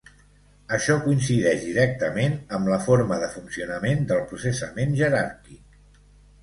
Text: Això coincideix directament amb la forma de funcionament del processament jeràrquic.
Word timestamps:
Això 0.77 0.95
coincideix 1.03 1.61
directament 1.65 2.39
amb 2.59 2.73
la 2.73 2.81
forma 2.87 3.21
de 3.25 3.29
funcionament 3.37 4.03
del 4.13 4.27
processament 4.33 4.99
jeràrquic. 5.03 6.05